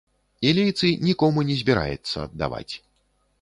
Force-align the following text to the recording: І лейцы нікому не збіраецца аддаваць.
І 0.47 0.53
лейцы 0.57 0.89
нікому 1.07 1.43
не 1.51 1.59
збіраецца 1.61 2.15
аддаваць. 2.25 2.73